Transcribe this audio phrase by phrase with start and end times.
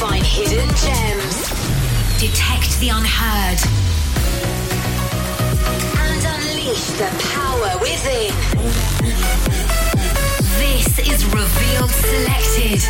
[0.00, 1.50] find hidden gems,
[2.18, 3.58] detect the unheard,
[5.98, 8.32] and unleash the power within.
[10.56, 12.82] This is Revealed Selected,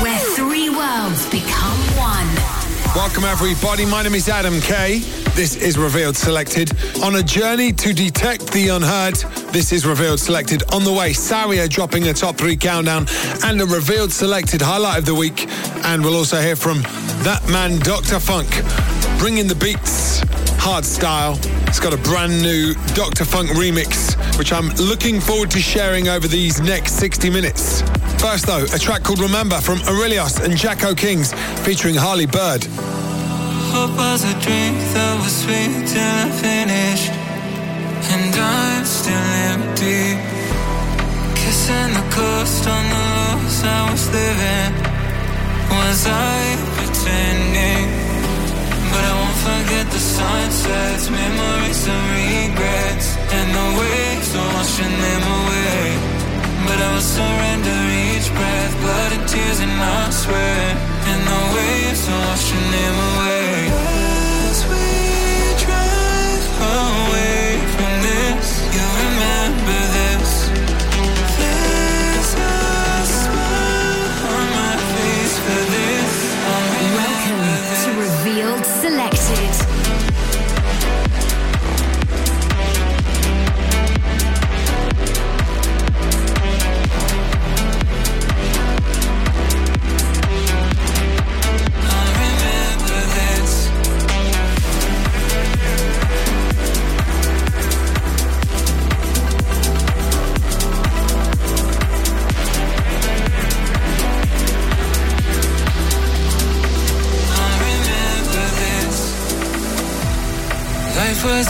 [0.00, 2.59] where three worlds become one.
[2.94, 3.86] Welcome, everybody.
[3.86, 4.98] My name is Adam Kay.
[5.34, 6.72] This is Revealed Selected.
[7.02, 9.14] On a journey to detect the unheard,
[9.52, 10.62] this is Revealed Selected.
[10.72, 13.06] On the way, Saria dropping a top three countdown
[13.44, 15.46] and a Revealed Selected highlight of the week.
[15.84, 16.82] And we'll also hear from
[17.22, 18.18] that man, Dr.
[18.18, 18.48] Phunk,
[19.18, 20.20] bringing the beats,
[20.58, 21.38] hard style.
[21.68, 23.24] It's got a brand new Dr.
[23.24, 27.82] Phunk remix, which I'm looking forward to sharing over these next 60 minutes.
[28.20, 31.32] First, though, a track called Remember from Aurelios and Jacko Kings
[31.64, 32.62] featuring Harley Bird.
[33.72, 37.08] Hope was a drink that was sweet till I finished
[38.12, 40.20] And I'm still empty
[41.32, 44.72] Kissing the coast on the lows I was living
[45.72, 47.88] Was I pretending?
[48.92, 56.19] But I won't forget the sunsets Memories and regrets And the waves washing them away
[56.66, 60.76] But I will surrender each breath Blood and tears and I swear.
[61.10, 64.09] And the waves are washing them away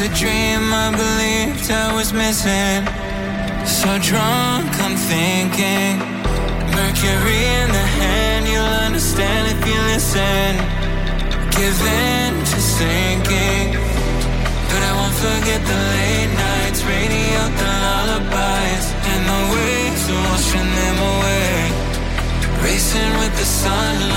[0.03, 2.89] a dream I believed I was missing.
[3.69, 6.01] So drunk, I'm thinking.
[6.73, 10.57] Mercury in the hand, you'll understand if you listen.
[11.53, 13.77] Give in to sinking.
[14.73, 20.97] But I won't forget the late nights, radio, the lullabies, and the waves washing them
[21.13, 21.57] away.
[22.65, 24.10] Racing with the sunlight,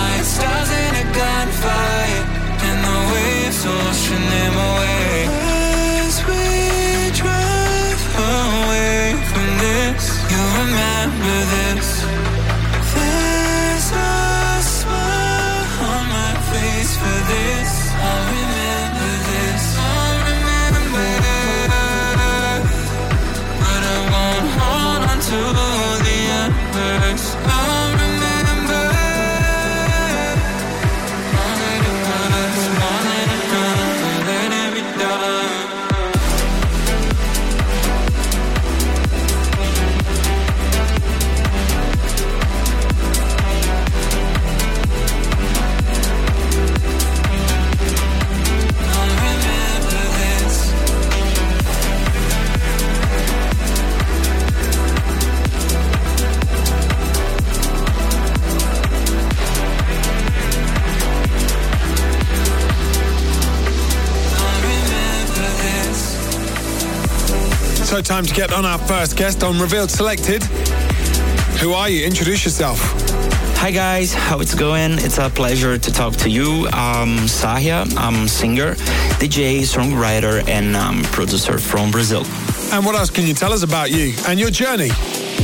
[67.93, 70.41] So, time to get on our first guest on Revealed Selected.
[71.61, 72.03] Who are you?
[72.03, 72.79] Introduce yourself.
[73.57, 74.93] Hi guys, how it's going?
[74.93, 76.67] It's a pleasure to talk to you.
[76.73, 77.85] I'm Sahia.
[77.95, 78.73] I'm singer,
[79.21, 82.25] DJ, songwriter, and um, producer from Brazil.
[82.71, 84.89] And what else can you tell us about you and your journey?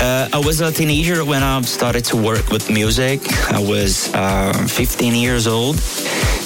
[0.01, 3.22] Uh, I was a teenager when I started to work with music.
[3.51, 5.75] I was uh, 15 years old.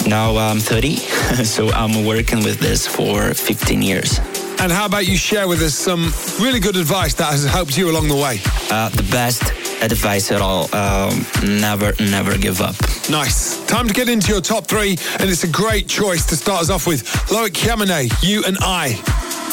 [0.05, 0.97] Now I'm 30,
[1.45, 4.19] so I'm working with this for 15 years.
[4.63, 7.91] And how about you share with us some really good advice that has helped you
[7.91, 8.39] along the way?
[8.71, 9.43] Uh, the best
[9.83, 11.27] advice at all um,
[11.59, 12.73] never, never give up.
[13.09, 13.59] Nice.
[13.65, 16.69] Time to get into your top three, and it's a great choice to start us
[16.69, 18.93] off with Loic Yamane, You and I.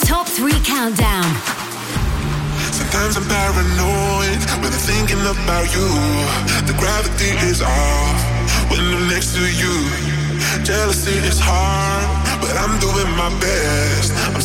[0.07, 1.27] Top three countdown.
[2.71, 5.91] Sometimes I'm paranoid when I'm thinking about you.
[6.71, 10.21] The gravity is off when I'm next to you.
[10.63, 12.07] Jealousy is hard,
[12.41, 14.30] but I'm doing my best.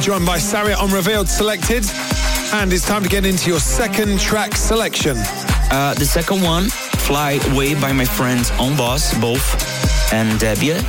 [0.00, 1.84] joined by Saria on Revealed Selected.
[2.52, 5.16] And it's time to get into your second track selection.
[5.70, 6.64] Uh, the second one,
[7.06, 9.46] Fly Away by my friends On Boss, both,
[10.12, 10.80] and uh, Debbie.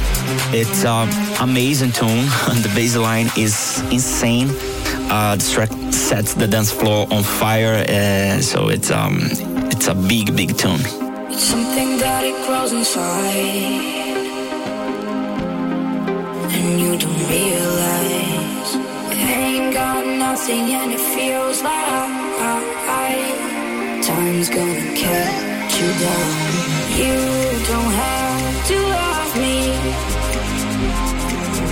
[0.58, 1.10] It's an
[1.42, 2.08] amazing tune.
[2.64, 4.50] the bass line is insane.
[5.10, 7.86] Uh, the track sets the dance floor on fire.
[7.88, 9.20] Uh, so it's, um,
[9.72, 10.82] it's a big, big tune.
[11.32, 13.58] It's something that it grows inside.
[16.52, 17.69] And you don't realize.
[20.40, 21.80] passing and it feels like
[24.04, 26.30] time's gonna catch you down.
[27.02, 27.18] You
[27.72, 29.58] don't have to love me.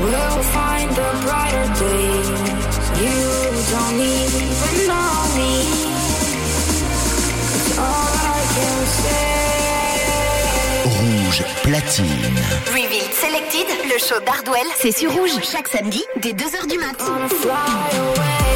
[0.04, 2.30] We'll find the brighter days.
[3.04, 3.20] You
[3.74, 4.48] don't even
[4.90, 5.54] know me.
[7.86, 9.48] All I can say.
[10.98, 12.36] Rouge platine.
[12.74, 18.47] Revealed Selected, le show d'Hardwell, c'est sur Rouge chaque samedi dès 2h du matin.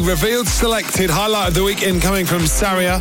[0.00, 2.98] Revealed selected highlight of the week incoming from Saria.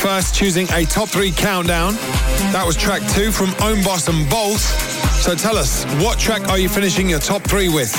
[0.00, 1.94] First, choosing a top three countdown.
[2.52, 4.60] That was track two from Own Boss and Bolt.
[5.24, 7.94] So tell us, what track are you finishing your top three with?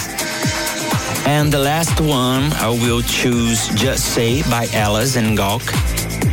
[1.25, 5.63] And the last one, I will choose Just Say by Alice and Gawk.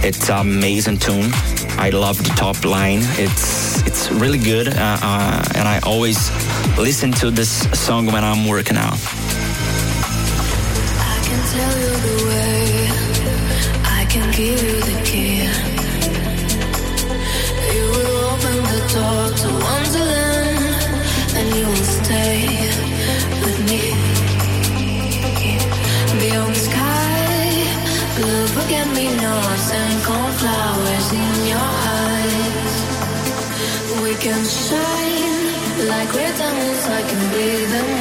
[0.03, 1.31] It's an amazing tune.
[1.79, 3.01] I love the top line.
[3.19, 6.31] It's it's really good, uh, uh, and I always
[6.77, 8.99] listen to this song when I'm working out.
[34.21, 36.85] Can shine like we're diamonds.
[36.89, 38.00] I can be the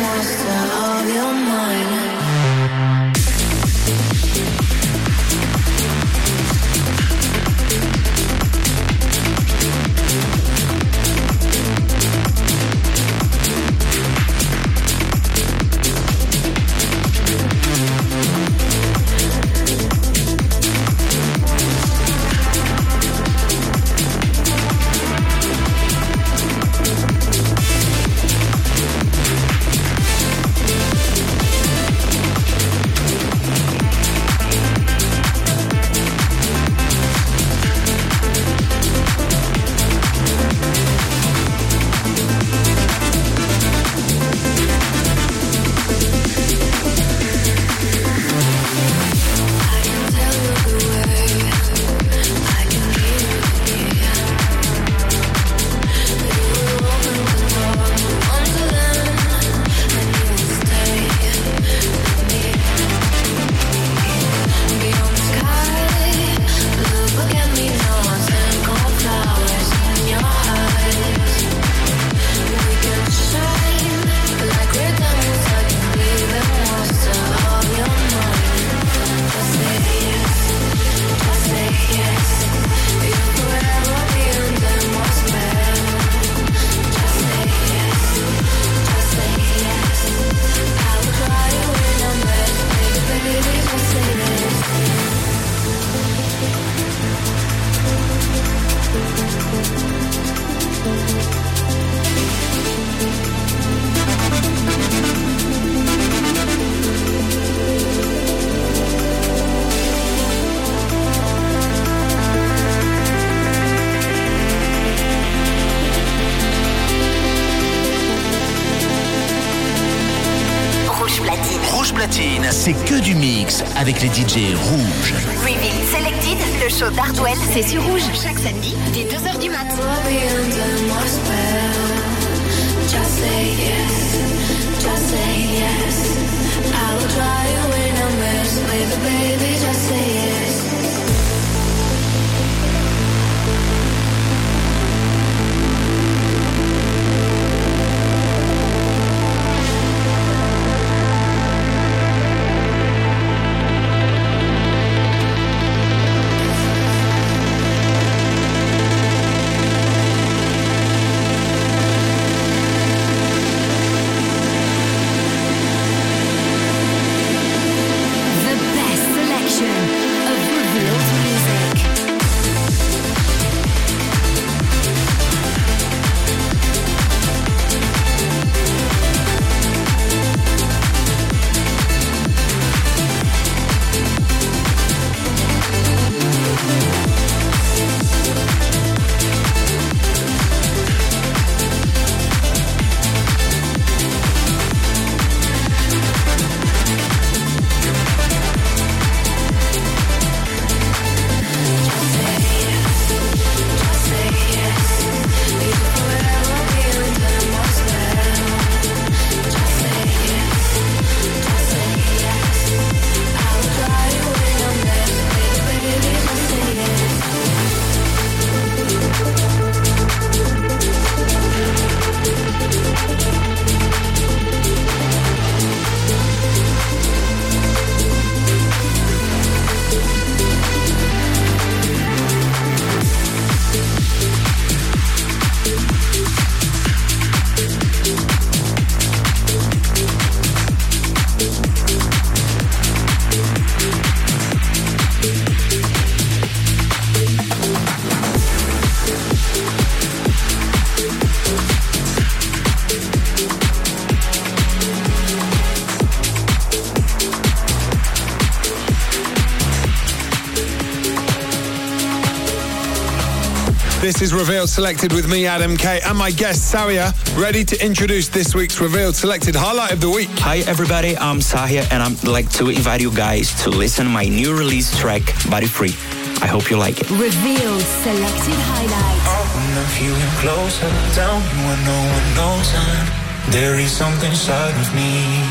[264.02, 268.30] This is Revealed Selected with me, Adam K, and my guest, Saria, ready to introduce
[268.30, 270.30] this week's Revealed Selected highlight of the week.
[270.40, 271.18] Hi, everybody.
[271.18, 274.98] I'm Sahia, and I'd like to invite you guys to listen to my new release
[274.98, 275.94] track, Body Free.
[276.42, 277.10] I hope you like it.
[277.12, 279.28] Revealed Selected Highlights.
[279.28, 284.32] I wanna feel you closer, tell me when no one knows I'm There is something
[284.32, 285.44] inside of me.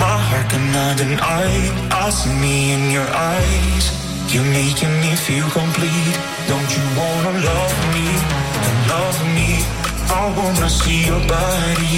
[0.00, 1.44] My heart cannot deny.
[1.92, 4.01] I see me in your eyes.
[4.32, 6.16] You're making me feel complete.
[6.48, 8.08] Don't you wanna love me?
[8.66, 9.50] And love me.
[10.08, 11.96] I wanna see your body,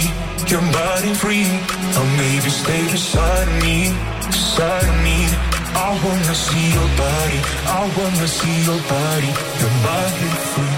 [0.51, 1.47] your body free.
[1.99, 3.95] Or maybe stay beside me,
[4.27, 5.19] beside me.
[5.77, 7.39] I wanna see your body,
[7.81, 9.31] I wanna see your body,
[9.63, 10.74] your body free.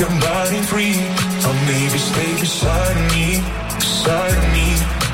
[0.00, 0.96] Your body free.
[1.46, 3.26] Or maybe stay beside me,
[3.76, 4.68] beside me.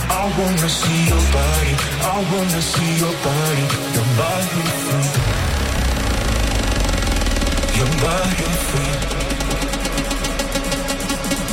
[0.06, 1.72] I wanna see your body,
[2.14, 5.10] I wanna see your body, your body free.
[7.78, 8.94] Your body free.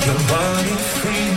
[0.08, 1.30] Your body free.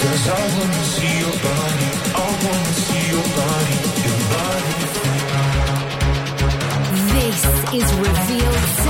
[0.00, 1.88] Cause I wanna see your body,
[2.24, 3.76] I wanna see your body,
[4.06, 5.22] your body free.
[7.12, 7.40] This
[7.76, 8.87] is Revealed.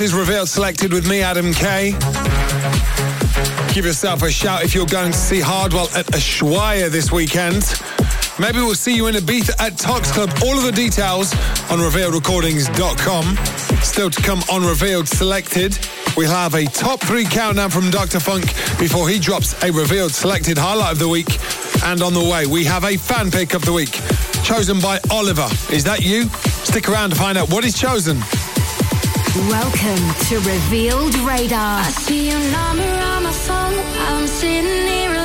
[0.00, 1.94] is Revealed Selected with me, Adam K.
[3.72, 7.62] Give yourself a shout if you're going to see Hardwell at Ushuaia this weekend.
[8.38, 10.30] Maybe we'll see you in Ibiza at Tox Club.
[10.44, 11.32] All of the details
[11.70, 13.36] on revealedrecordings.com.
[13.82, 15.78] Still to come on Revealed Selected.
[16.16, 18.18] We'll have a top three countdown from Dr.
[18.18, 18.46] Phunk
[18.78, 21.38] before he drops a Revealed Selected highlight of the week.
[21.84, 24.00] And on the way, we have a fan pick of the week
[24.42, 25.48] chosen by Oliver.
[25.72, 26.24] Is that you?
[26.64, 28.18] Stick around to find out what is chosen.
[29.36, 31.78] Welcome to Revealed Radar.
[31.78, 33.78] I see your number on my phone.
[34.08, 35.19] I'm sitting here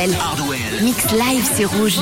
[0.00, 0.14] Hardwell.
[0.18, 0.82] Hardwell.
[0.82, 1.98] Mix live sur Rouge.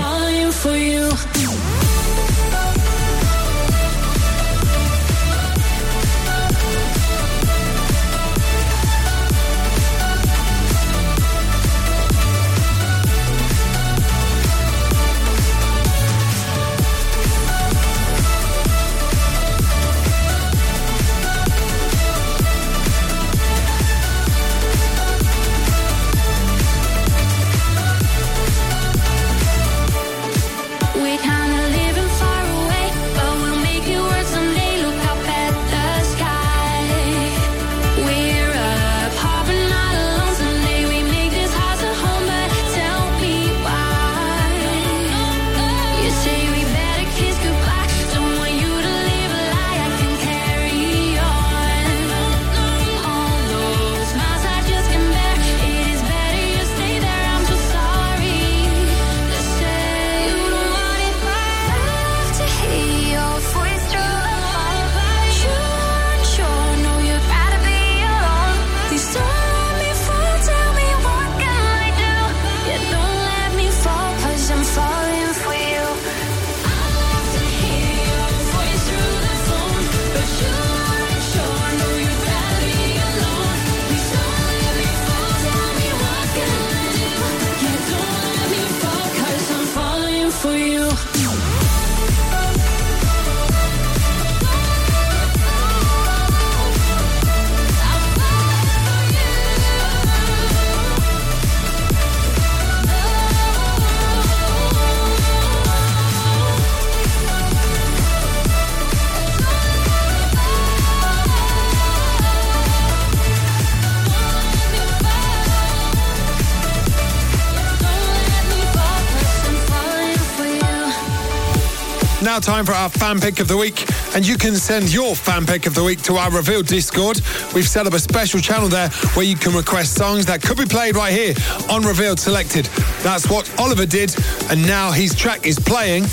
[122.39, 123.85] Now, time for our fan pick of the week.
[124.15, 127.21] And you can send your fan pick of the week to our Revealed Discord.
[127.53, 130.65] We've set up a special channel there where you can request songs that could be
[130.65, 131.35] played right here
[131.69, 132.67] on Revealed Selected.
[133.03, 134.15] That's what Oliver did,
[134.53, 136.05] and now his track is playing.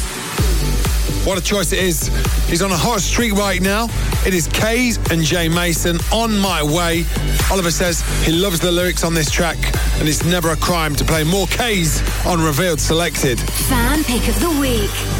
[1.27, 2.07] What a choice it is.
[2.47, 3.83] He's on a hot streak right now.
[4.25, 7.05] It is Kaaze and Jay Mason on my way.
[7.51, 9.57] Oliver says he loves the lyrics on this track
[9.99, 13.39] and it's never a crime to play more Kaaze on Revealed Selected.
[13.39, 15.14] Fan pick of the week.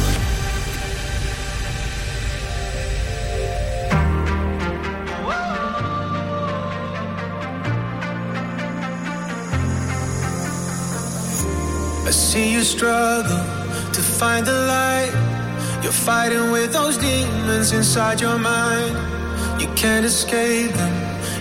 [12.56, 13.44] You struggle
[13.92, 15.12] to find the light.
[15.82, 18.96] You're fighting with those demons inside your mind.
[19.60, 20.94] You can't escape them,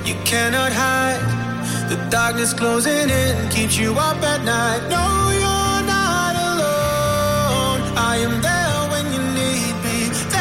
[0.06, 1.24] you cannot hide.
[1.90, 4.82] The darkness closing in keeps you up at night.
[4.96, 5.06] No,
[5.42, 7.80] you're not alone.
[8.12, 10.36] I am there when you need me,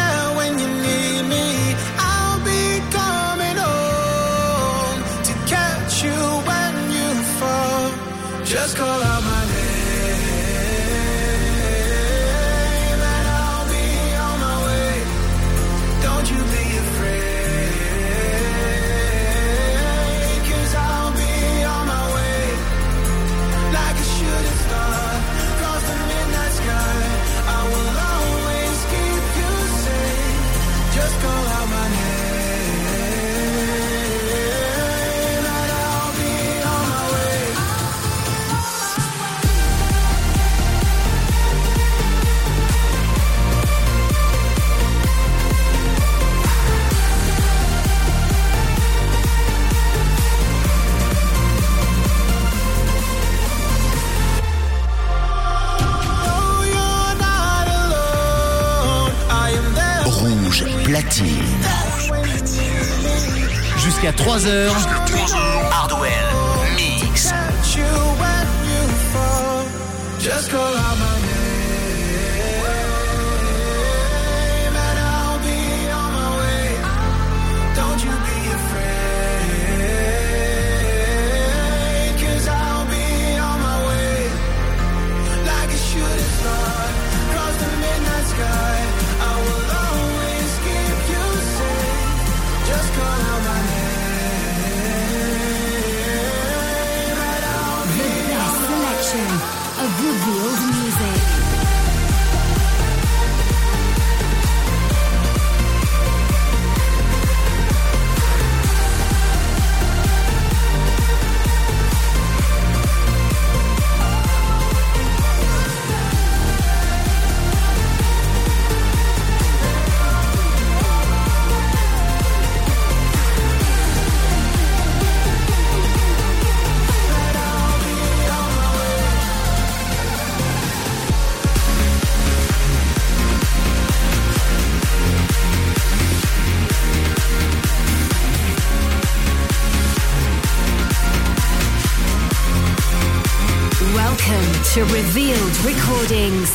[145.14, 146.50] Revealed Recordings.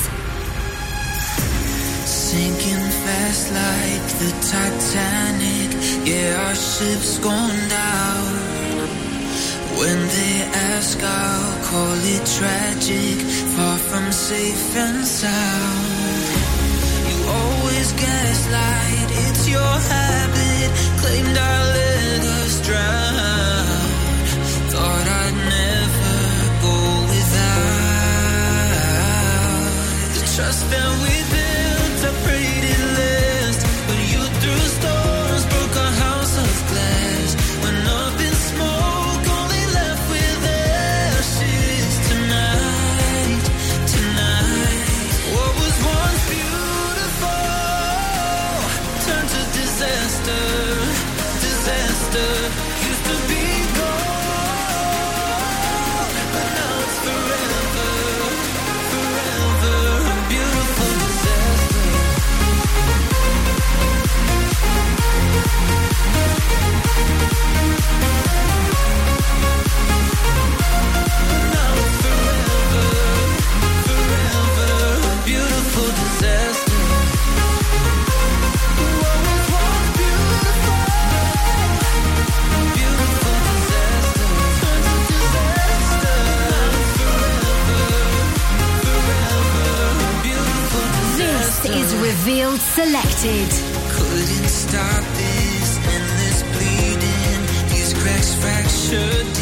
[2.06, 5.70] Sinking fast like the Titanic.
[6.06, 8.36] Yeah, our ship's gone down.
[9.80, 10.42] When they
[10.76, 13.20] ask, I'll call it tragic.
[13.56, 16.20] Far from safe and sound.
[17.08, 20.70] You always gaslight, it's your habit.
[21.00, 23.59] Claimed I let us drown.
[30.40, 31.29] Trust that we
[92.26, 93.50] Revealed Selected.
[93.92, 99.39] Couldn't stop this endless bleeding, these cracks fractured.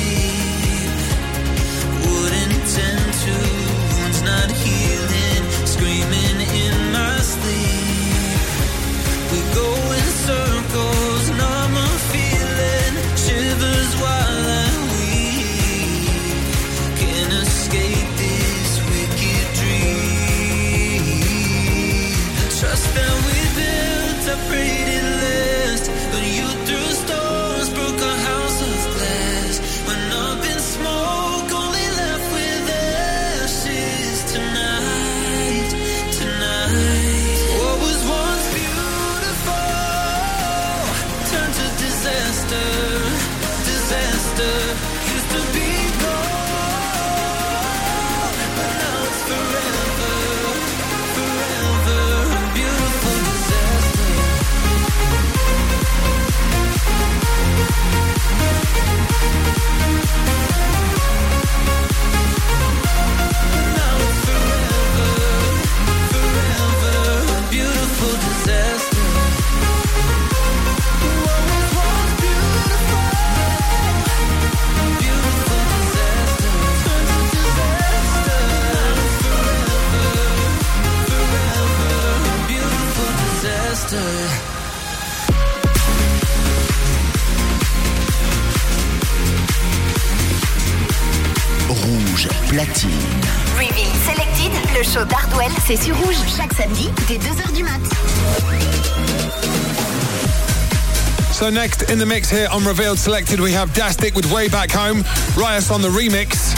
[101.90, 105.06] In the mix here on Revealed Selected, we have Dastic with Way Back Home,
[105.38, 106.54] Rias on the remix.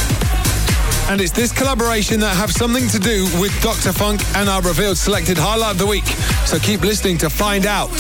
[1.07, 3.93] And it's this collaboration that have something to do with Dr.
[3.93, 6.05] Phunk and our Revealed Selected highlight of the week.
[6.47, 7.91] So keep listening to find out.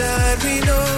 [0.00, 0.89] side we know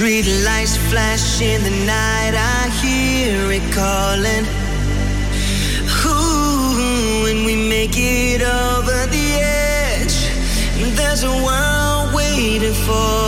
[0.00, 4.46] Street lights flash in the night, I hear it calling.
[6.06, 10.16] Ooh, when we make it over the edge,
[10.96, 13.19] there's a world waiting for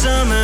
[0.00, 0.37] c'est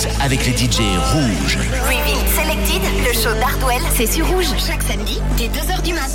[0.00, 0.80] mix avec les DJ
[1.12, 1.58] rouges.
[1.84, 6.10] Reveal Selected, le show d'Hardwell, c'est sur rouge chaque samedi dès 2h du mat.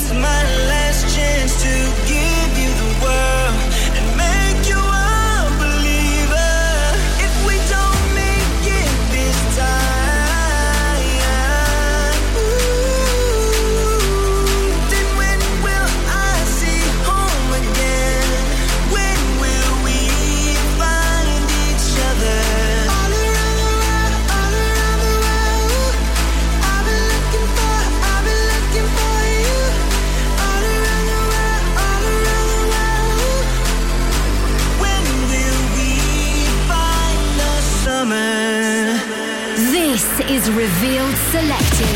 [40.52, 41.95] Revealed selected.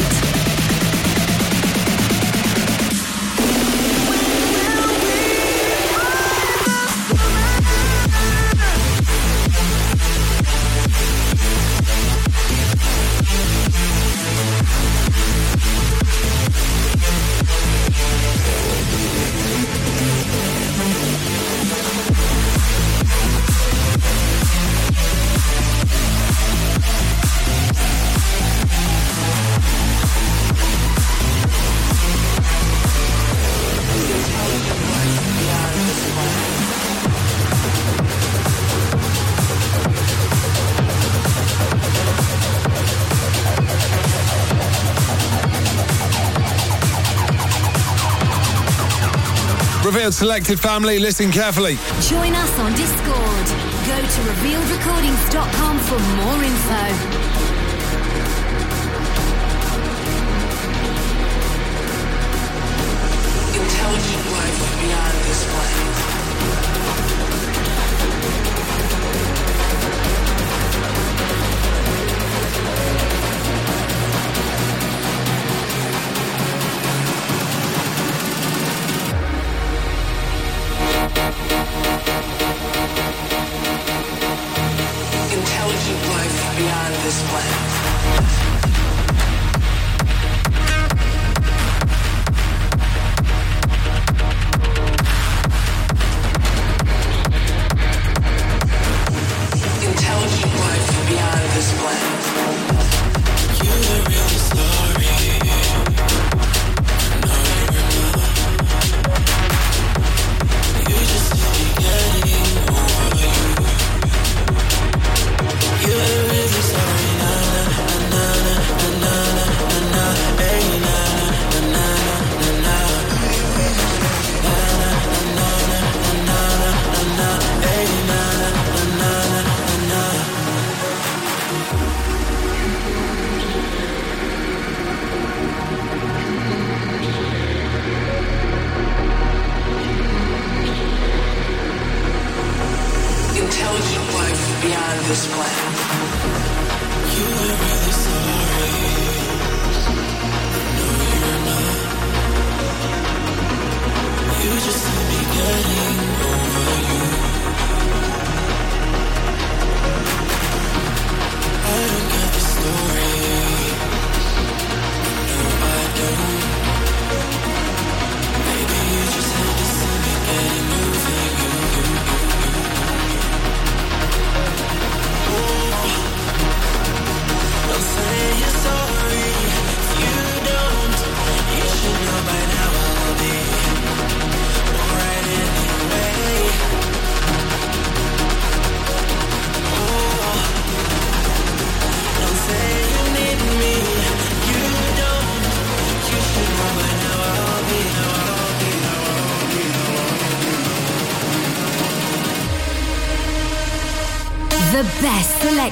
[50.12, 51.78] Selected family, listen carefully.
[52.01, 53.45] Join us on Discord.
[53.86, 57.28] Go to revealedrecordings.com for more info.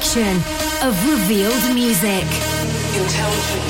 [0.02, 0.38] Selection
[0.88, 2.24] of revealed music.
[2.94, 3.67] Intelligent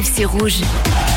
[0.00, 1.09] arrive sur Rouge.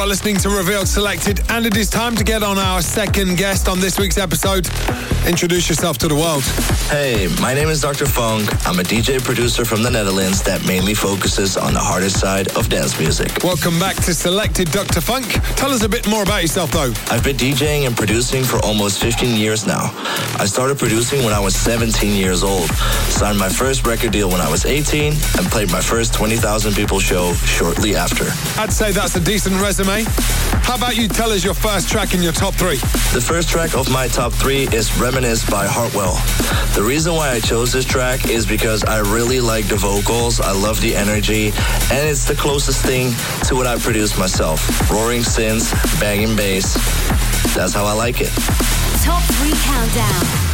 [0.00, 3.68] Are listening to Revealed Selected, and it is time to get on our second guest
[3.68, 4.66] on this week's episode.
[5.26, 6.42] Introduce yourself to the world.
[6.90, 8.06] Hey, my name is Dr.
[8.06, 8.48] Phunk.
[8.66, 12.68] I'm a DJ producer from the Netherlands that mainly focuses on the hardest side of
[12.68, 13.30] dance music.
[13.44, 15.00] Welcome back to Selected Dr.
[15.00, 15.26] Phunk.
[15.56, 16.92] Tell us a bit more about yourself, though.
[17.14, 19.90] I've been DJing and producing for almost 15 years now.
[20.38, 22.68] I started producing when I was 17 years old,
[23.12, 26.98] signed my first record deal when I was 18, and played my first 20,000 people
[26.98, 28.24] show shortly after.
[28.60, 30.04] I'd say that's a decent resume.
[30.62, 32.76] How about you tell us your first track in your top three?
[33.12, 36.14] The first track of my top three is Reminisce by Hardwell.
[36.74, 40.52] The reason why I chose this track is because I really like the vocals, I
[40.52, 43.12] love the energy, and it's the closest thing
[43.48, 44.90] to what I produce myself.
[44.90, 46.74] Roaring synths, banging bass.
[47.54, 48.30] That's how I like it.
[49.02, 50.49] Top 3 Countdown.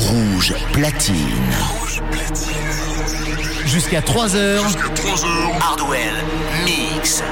[0.00, 1.54] Rouge platine.
[3.66, 4.64] Jusqu'à 3 heures.
[4.64, 5.52] Jusqu'à 3 heures.
[5.60, 6.24] Hardwell
[6.64, 7.22] Mix.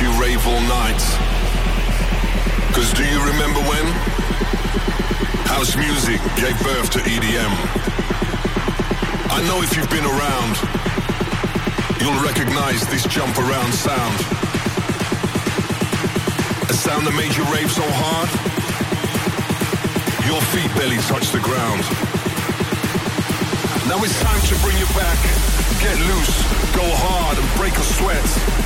[0.00, 1.00] you rave all night.
[2.74, 3.86] Cause do you remember when?
[5.48, 7.52] House music gave birth to EDM.
[9.32, 10.52] I know if you've been around,
[12.00, 14.16] you'll recognize this jump around sound.
[16.68, 18.28] A sound that made you rave so hard,
[20.28, 21.80] your feet barely touch the ground.
[23.88, 25.16] Now it's time to bring you back.
[25.80, 26.36] Get loose,
[26.76, 28.65] go hard and break a sweat.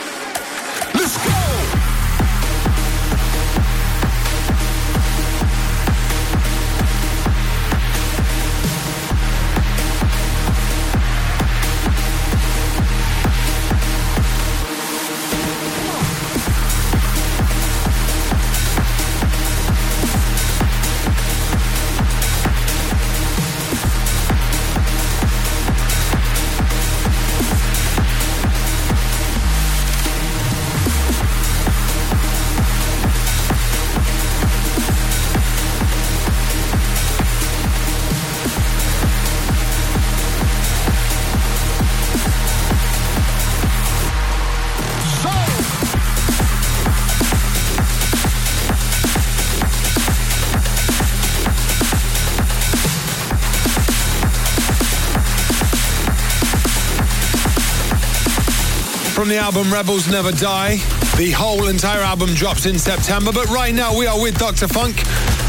[59.37, 60.75] album Rebels Never Die.
[61.17, 64.67] The whole entire album drops in September, but right now we are with Dr.
[64.67, 65.03] Phunk.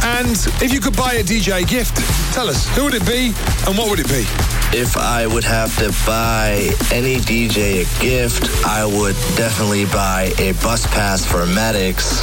[0.05, 1.97] And if you could buy a DJ gift,
[2.35, 3.33] tell us, who would it be
[3.67, 4.25] and what would it be?
[4.77, 10.53] If I would have to buy any DJ a gift, I would definitely buy a
[10.63, 12.21] bus pass for Medics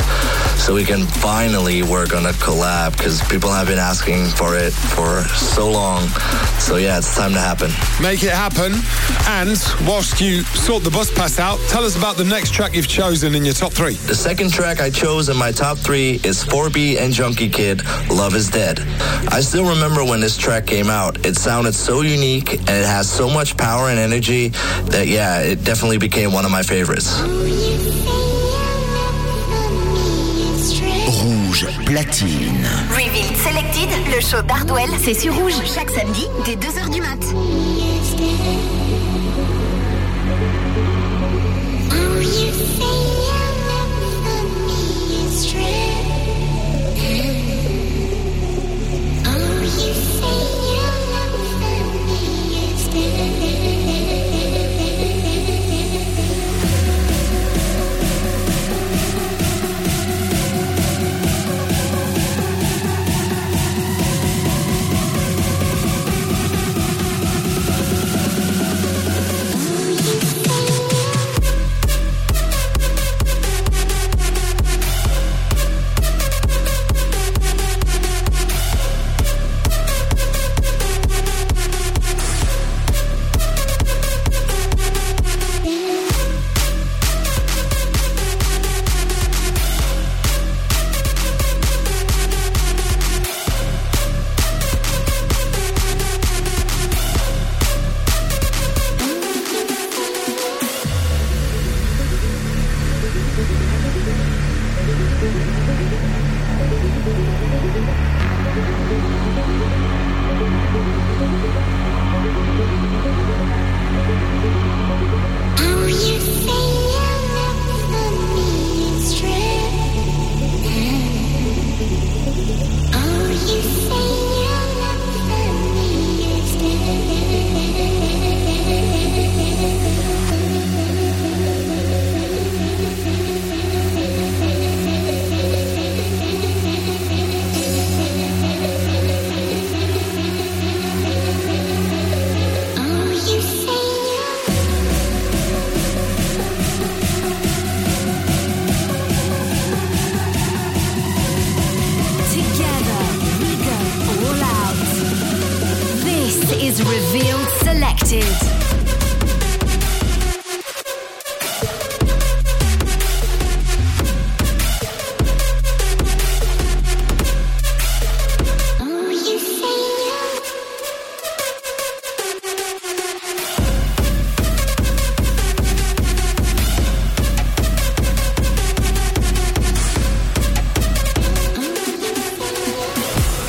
[0.59, 4.71] so we can finally work on a collab because people have been asking for it
[4.71, 6.07] for so long.
[6.59, 7.71] So yeah, it's time to happen.
[8.01, 8.73] Make it happen.
[9.27, 9.57] And
[9.87, 13.35] whilst you sort the bus pass out, tell us about the next track you've chosen
[13.35, 13.93] in your top three.
[13.93, 18.35] The second track I chose in my top three is 4B and Junkie Kid, Love
[18.35, 18.79] is Dead.
[19.31, 21.25] I still remember when this track came out.
[21.25, 24.49] It sounded so unique and it has so much power and energy
[24.91, 27.21] that, yeah, it definitely became one of my favorites.
[31.89, 32.69] Platine.
[32.91, 35.53] Revealed Selected, le show d'Hardwell, c'est sur Rouge.
[35.65, 37.17] Chaque samedi, dès 2h du mat.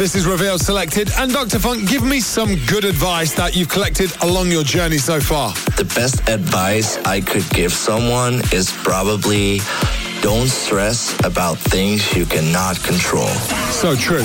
[0.01, 1.11] This is Revealed Selected.
[1.19, 1.59] And Dr.
[1.59, 5.53] Phunk, give me some good advice that you've collected along your journey so far.
[5.77, 9.61] The best advice I could give someone is probably
[10.23, 13.29] don't stress about things you cannot control.
[13.73, 14.25] So true.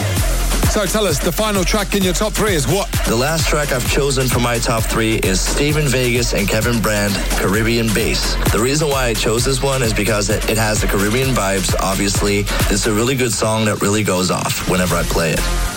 [0.76, 2.92] So tell us, the final track in your top three is what?
[3.08, 7.14] The last track I've chosen for my top three is Steven Vegas and Kevin Brand,
[7.40, 8.36] Caribbean Bass.
[8.52, 11.74] The reason why I chose this one is because it, it has the Caribbean vibes,
[11.80, 12.40] obviously.
[12.70, 15.75] It's a really good song that really goes off whenever I play it.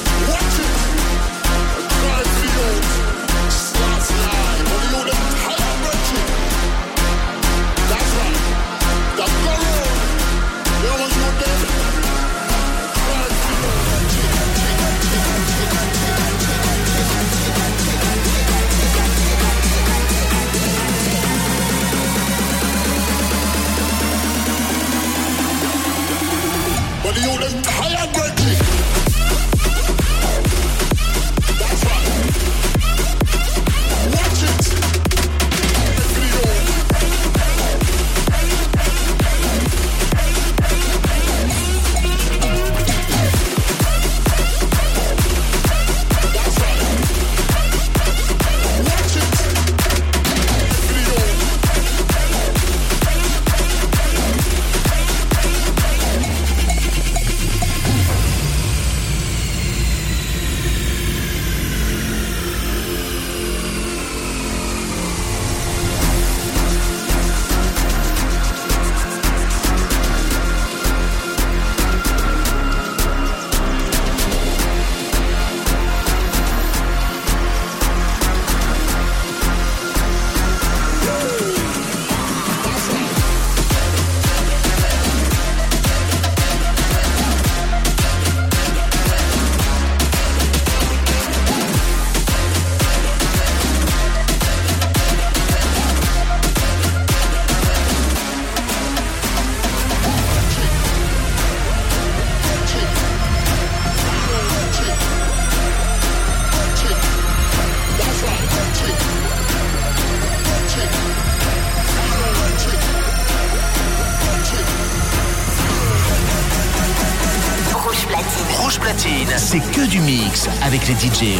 [120.98, 121.38] DJ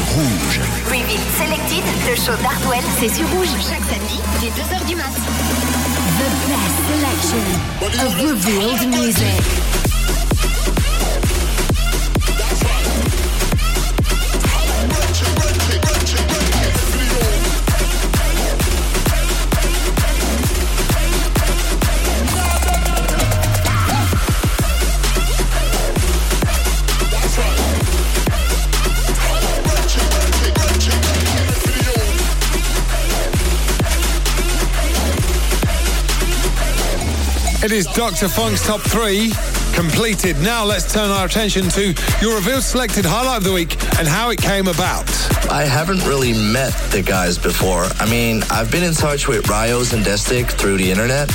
[37.78, 38.26] is Dr.
[38.26, 39.30] Phunk's top three
[39.72, 40.36] completed.
[40.40, 44.30] Now let's turn our attention to your revealed selected highlight of the week and how
[44.30, 45.08] it came about.
[45.48, 47.84] I haven't really met the guys before.
[48.00, 51.28] I mean, I've been in touch with Rios and Destic through the internet.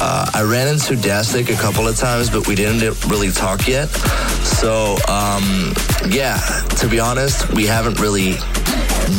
[0.00, 3.88] Uh, I ran into Destic a couple of times, but we didn't really talk yet.
[4.42, 5.74] So, um,
[6.08, 6.40] yeah,
[6.80, 8.34] to be honest, we haven't really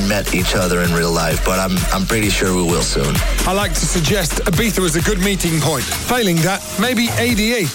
[0.07, 3.13] met each other in real life, but I'm I'm pretty sure we will soon.
[3.47, 5.83] I like to suggest Ibiza is a good meeting point.
[5.83, 7.67] Failing that, maybe ADE.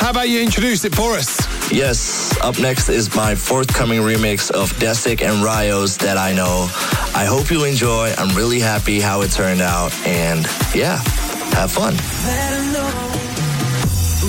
[0.00, 1.40] How about you introduce it for us?
[1.72, 6.68] Yes, up next is my forthcoming remix of Destic and Rios that I know.
[7.14, 8.12] I hope you enjoy.
[8.18, 10.44] I'm really happy how it turned out, and
[10.74, 10.98] yeah,
[11.54, 11.94] have fun.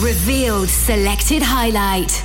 [0.01, 2.23] Revealed selected highlight.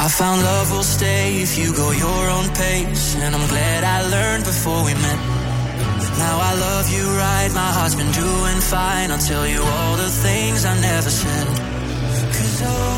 [0.00, 3.16] I found love will stay if you go your own pace.
[3.16, 5.20] And I'm glad I learned before we met.
[6.24, 9.10] Now I love you right, my heart's been doing fine.
[9.10, 11.46] I'll tell you all the things I never said.
[12.34, 12.97] Cause oh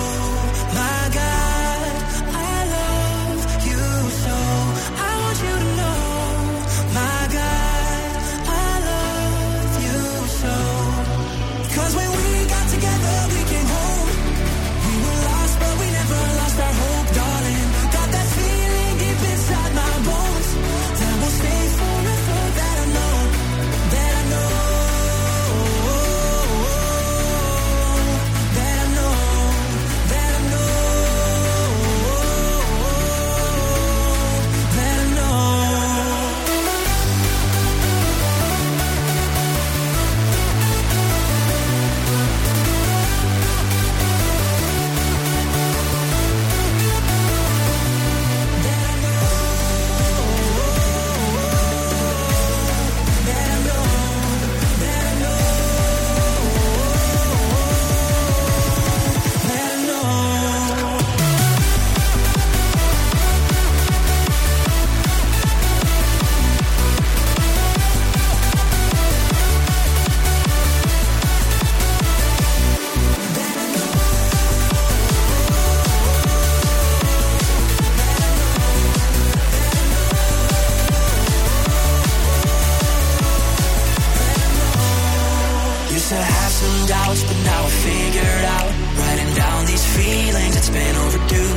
[86.91, 88.71] doubts, but now I figured out.
[88.99, 91.55] Writing down these feelings, it's been overdue.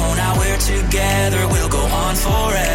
[0.00, 2.67] Oh, now we're together, we'll go on forever.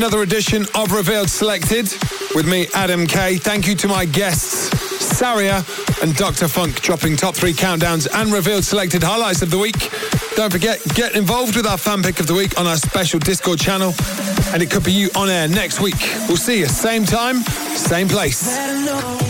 [0.00, 1.92] Another edition of Revealed Selected
[2.34, 3.36] with me, Adam K.
[3.36, 5.62] Thank you to my guests, Saria
[6.00, 6.48] and Dr.
[6.48, 9.90] Phunk, dropping top three countdowns and Revealed Selected highlights of the week.
[10.36, 13.60] Don't forget, get involved with our fan pick of the week on our special Discord
[13.60, 13.92] channel,
[14.54, 16.00] and it could be you on air next week.
[16.28, 17.42] We'll see you same time,
[17.76, 19.29] same place.